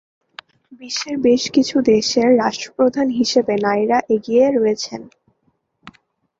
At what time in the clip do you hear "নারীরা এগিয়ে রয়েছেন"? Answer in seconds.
3.65-5.01